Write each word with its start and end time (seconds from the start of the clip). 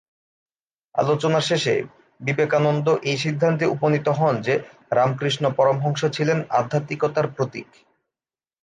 আলোচনার 0.95 1.41
শেষে 1.41 1.75
বিবেকানন্দ 2.21 2.87
এই 3.03 3.17
সিদ্ধান্তে 3.17 3.65
উপনীত 3.65 4.07
হন 4.09 4.35
যে, 4.41 4.55
রামকৃষ্ণ 4.91 5.43
পরমহংস 5.51 6.01
ছিলেন 6.11 6.37
আধ্যাত্মিকতার 6.51 7.27
প্রতীক। 7.27 7.67